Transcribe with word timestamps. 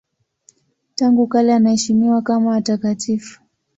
Tangu 0.95 1.27
kale 1.27 1.53
anaheshimiwa 1.55 2.21
kama 2.21 2.49
watakatifu. 2.51 3.41